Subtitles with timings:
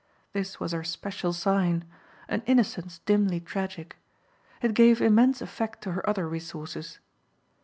[0.33, 1.85] This was her special sign
[2.27, 3.97] an innocence dimly tragic.
[4.59, 6.97] It gave immense effect to her other resources.